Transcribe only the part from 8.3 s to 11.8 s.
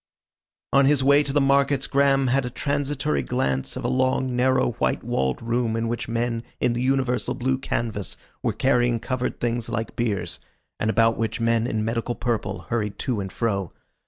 were carrying covered things like biers, and about which men